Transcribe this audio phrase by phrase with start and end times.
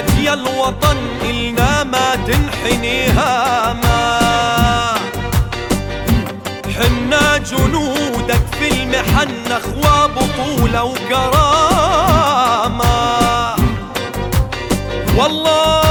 [0.00, 4.18] بلد يا الوطن إلنا ما تنحني هاما
[6.76, 12.00] حنا جنودك في المحن أخوة بطولة وكرامة.
[15.16, 15.89] والله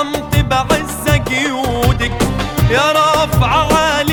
[0.00, 2.12] عظمت بعزك جيودك
[2.70, 4.09] يا رافع عالي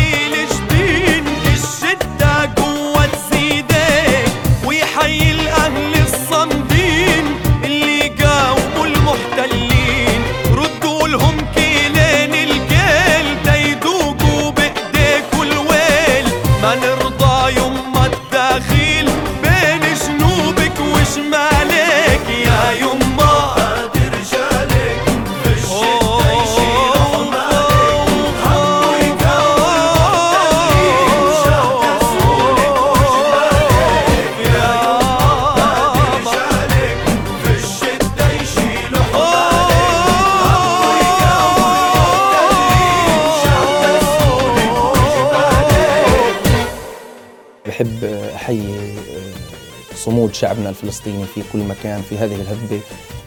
[47.77, 48.03] أحب
[48.35, 52.81] أحيي آه، صمود شعبنا الفلسطيني في كل مكان في هذه الهبة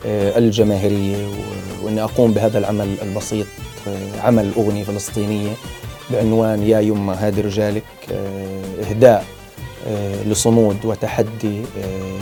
[0.07, 1.29] آه، الجماهيرية
[1.83, 3.47] وإني أقوم بهذا العمل البسيط
[3.89, 5.53] آه، عمل أغنية فلسطينية
[6.11, 7.85] بعنوان يا يما هادي رجالك
[8.91, 9.25] إهداء
[10.27, 11.63] لصمود وتحدي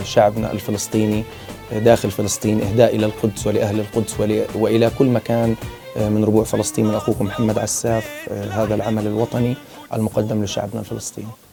[0.05, 1.23] شعبنا الفلسطيني
[1.71, 4.19] داخل فلسطين إهداء إلى القدس ولأهل القدس
[4.55, 5.55] وإلى كل مكان
[5.95, 9.55] من ربوع فلسطين من أخوكم محمد عساف هذا العمل الوطني
[9.93, 11.48] المقدم لشعبنا الفلسطيني.